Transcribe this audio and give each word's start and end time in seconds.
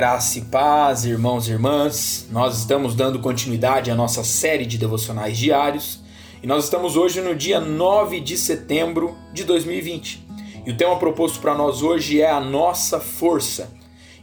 Graça 0.00 0.38
e 0.38 0.40
paz, 0.40 1.04
irmãos 1.04 1.46
e 1.46 1.50
irmãs. 1.50 2.26
Nós 2.32 2.56
estamos 2.56 2.94
dando 2.94 3.18
continuidade 3.18 3.90
à 3.90 3.94
nossa 3.94 4.24
série 4.24 4.64
de 4.64 4.78
devocionais 4.78 5.36
diários 5.36 6.00
e 6.42 6.46
nós 6.46 6.64
estamos 6.64 6.96
hoje 6.96 7.20
no 7.20 7.34
dia 7.34 7.60
9 7.60 8.18
de 8.18 8.38
setembro 8.38 9.14
de 9.30 9.44
2020. 9.44 10.26
E 10.64 10.70
o 10.70 10.74
tema 10.78 10.96
proposto 10.96 11.38
para 11.38 11.54
nós 11.54 11.82
hoje 11.82 12.18
é 12.18 12.30
a 12.30 12.40
nossa 12.40 12.98
força. 12.98 13.70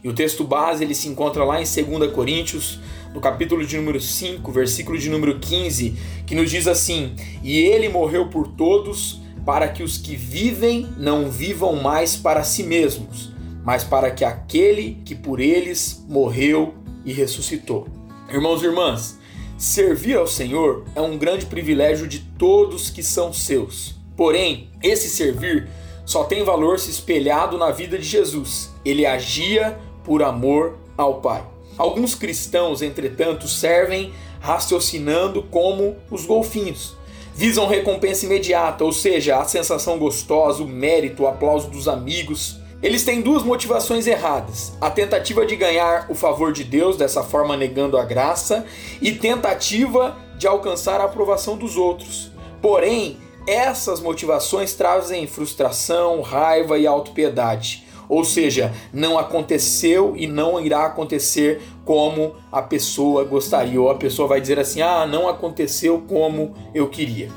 E 0.02 0.08
o 0.08 0.12
texto 0.12 0.42
base 0.42 0.82
ele 0.82 0.96
se 0.96 1.06
encontra 1.06 1.44
lá 1.44 1.62
em 1.62 1.64
2 1.64 2.12
Coríntios, 2.12 2.80
no 3.14 3.20
capítulo 3.20 3.64
de 3.64 3.76
número 3.76 4.00
5, 4.00 4.50
versículo 4.50 4.98
de 4.98 5.08
número 5.08 5.38
15, 5.38 5.96
que 6.26 6.34
nos 6.34 6.50
diz 6.50 6.66
assim: 6.66 7.14
"E 7.40 7.56
ele 7.56 7.88
morreu 7.88 8.28
por 8.28 8.48
todos, 8.48 9.20
para 9.46 9.68
que 9.68 9.84
os 9.84 9.96
que 9.96 10.16
vivem 10.16 10.88
não 10.96 11.30
vivam 11.30 11.76
mais 11.76 12.16
para 12.16 12.42
si 12.42 12.64
mesmos, 12.64 13.37
mas 13.68 13.84
para 13.84 14.10
que 14.10 14.24
aquele 14.24 15.02
que 15.04 15.14
por 15.14 15.38
eles 15.38 16.02
morreu 16.08 16.72
e 17.04 17.12
ressuscitou. 17.12 17.86
Irmãos 18.32 18.62
e 18.62 18.64
irmãs, 18.64 19.18
servir 19.58 20.16
ao 20.16 20.26
Senhor 20.26 20.86
é 20.94 21.02
um 21.02 21.18
grande 21.18 21.44
privilégio 21.44 22.08
de 22.08 22.20
todos 22.38 22.88
que 22.88 23.02
são 23.02 23.30
seus. 23.30 23.94
Porém, 24.16 24.70
esse 24.82 25.10
servir 25.10 25.68
só 26.06 26.24
tem 26.24 26.42
valor 26.44 26.78
se 26.78 26.90
espelhado 26.90 27.58
na 27.58 27.70
vida 27.70 27.98
de 27.98 28.06
Jesus. 28.06 28.70
Ele 28.86 29.04
agia 29.04 29.78
por 30.02 30.22
amor 30.22 30.78
ao 30.96 31.20
Pai. 31.20 31.44
Alguns 31.76 32.14
cristãos, 32.14 32.80
entretanto, 32.80 33.46
servem 33.46 34.14
raciocinando 34.40 35.42
como 35.42 35.94
os 36.10 36.24
golfinhos. 36.24 36.96
Visam 37.34 37.66
recompensa 37.66 38.24
imediata, 38.24 38.82
ou 38.82 38.94
seja, 38.94 39.36
a 39.36 39.44
sensação 39.44 39.98
gostosa, 39.98 40.62
o 40.62 40.66
mérito, 40.66 41.24
o 41.24 41.26
aplauso 41.26 41.68
dos 41.68 41.86
amigos, 41.86 42.58
eles 42.80 43.04
têm 43.04 43.20
duas 43.20 43.42
motivações 43.42 44.06
erradas: 44.06 44.72
a 44.80 44.90
tentativa 44.90 45.44
de 45.44 45.56
ganhar 45.56 46.06
o 46.08 46.14
favor 46.14 46.52
de 46.52 46.62
Deus, 46.62 46.96
dessa 46.96 47.22
forma 47.22 47.56
negando 47.56 47.98
a 47.98 48.04
graça, 48.04 48.64
e 49.02 49.12
tentativa 49.12 50.16
de 50.36 50.46
alcançar 50.46 51.00
a 51.00 51.04
aprovação 51.04 51.56
dos 51.56 51.76
outros. 51.76 52.30
Porém, 52.62 53.18
essas 53.46 54.00
motivações 54.00 54.74
trazem 54.74 55.26
frustração, 55.26 56.20
raiva 56.20 56.78
e 56.78 56.86
autopiedade. 56.86 57.84
Ou 58.08 58.24
seja, 58.24 58.72
não 58.92 59.18
aconteceu 59.18 60.14
e 60.16 60.26
não 60.26 60.58
irá 60.58 60.86
acontecer 60.86 61.60
como 61.84 62.36
a 62.50 62.62
pessoa 62.62 63.24
gostaria. 63.24 63.80
Ou 63.80 63.90
a 63.90 63.96
pessoa 63.96 64.28
vai 64.28 64.40
dizer 64.40 64.58
assim: 64.58 64.80
ah, 64.80 65.06
não 65.06 65.28
aconteceu 65.28 66.04
como 66.08 66.54
eu 66.72 66.88
queria. 66.88 67.28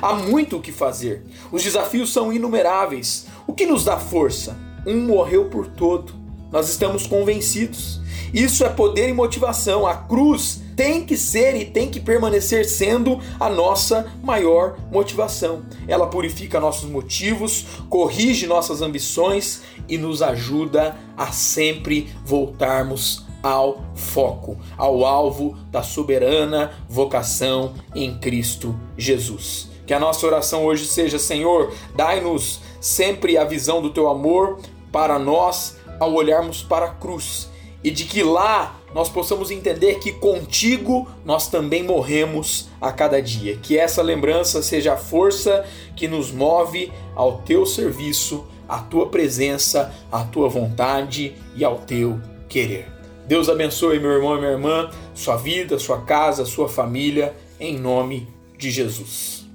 Há 0.00 0.14
muito 0.14 0.56
o 0.56 0.60
que 0.60 0.72
fazer. 0.72 1.22
Os 1.52 1.62
desafios 1.62 2.12
são 2.12 2.32
inumeráveis. 2.32 3.26
O 3.46 3.52
que 3.52 3.66
nos 3.66 3.84
dá 3.84 3.98
força? 3.98 4.65
Um 4.86 5.00
morreu 5.06 5.46
por 5.46 5.66
todo. 5.66 6.12
Nós 6.50 6.68
estamos 6.68 7.06
convencidos. 7.06 8.00
Isso 8.32 8.64
é 8.64 8.68
poder 8.68 9.08
e 9.08 9.12
motivação. 9.12 9.86
A 9.86 9.94
cruz 9.94 10.62
tem 10.76 11.04
que 11.04 11.16
ser 11.16 11.56
e 11.56 11.64
tem 11.64 11.88
que 11.88 11.98
permanecer 11.98 12.66
sendo 12.66 13.18
a 13.40 13.48
nossa 13.48 14.12
maior 14.22 14.76
motivação. 14.92 15.64
Ela 15.88 16.06
purifica 16.06 16.60
nossos 16.60 16.88
motivos, 16.88 17.64
corrige 17.88 18.46
nossas 18.46 18.82
ambições 18.82 19.62
e 19.88 19.96
nos 19.96 20.22
ajuda 20.22 20.96
a 21.16 21.32
sempre 21.32 22.08
voltarmos 22.24 23.24
ao 23.42 23.84
foco, 23.94 24.58
ao 24.76 25.04
alvo 25.04 25.56
da 25.70 25.82
soberana 25.82 26.72
vocação 26.88 27.74
em 27.94 28.18
Cristo 28.18 28.78
Jesus. 28.98 29.70
Que 29.86 29.94
a 29.94 30.00
nossa 30.00 30.26
oração 30.26 30.64
hoje 30.64 30.84
seja: 30.84 31.18
Senhor, 31.18 31.72
dai-nos 31.94 32.60
sempre 32.80 33.38
a 33.38 33.44
visão 33.44 33.80
do 33.80 33.90
teu 33.90 34.08
amor, 34.08 34.58
para 34.96 35.18
nós 35.18 35.76
ao 36.00 36.14
olharmos 36.14 36.62
para 36.62 36.86
a 36.86 36.88
cruz 36.88 37.50
e 37.84 37.90
de 37.90 38.06
que 38.06 38.22
lá 38.22 38.80
nós 38.94 39.10
possamos 39.10 39.50
entender 39.50 39.98
que 39.98 40.10
contigo 40.10 41.06
nós 41.22 41.50
também 41.50 41.82
morremos 41.82 42.70
a 42.80 42.90
cada 42.90 43.20
dia. 43.20 43.58
Que 43.58 43.76
essa 43.76 44.00
lembrança 44.00 44.62
seja 44.62 44.94
a 44.94 44.96
força 44.96 45.66
que 45.94 46.08
nos 46.08 46.32
move 46.32 46.90
ao 47.14 47.42
teu 47.42 47.66
serviço, 47.66 48.46
à 48.66 48.78
tua 48.78 49.10
presença, 49.10 49.94
à 50.10 50.24
tua 50.24 50.48
vontade 50.48 51.34
e 51.54 51.62
ao 51.62 51.80
teu 51.80 52.18
querer. 52.48 52.88
Deus 53.28 53.50
abençoe 53.50 54.00
meu 54.00 54.12
irmão 54.12 54.38
e 54.38 54.40
minha 54.40 54.52
irmã, 54.52 54.90
sua 55.14 55.36
vida, 55.36 55.78
sua 55.78 56.00
casa, 56.00 56.46
sua 56.46 56.70
família, 56.70 57.36
em 57.60 57.78
nome 57.78 58.26
de 58.56 58.70
Jesus. 58.70 59.45